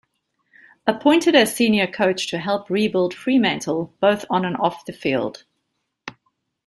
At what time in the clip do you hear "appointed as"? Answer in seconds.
0.87-1.55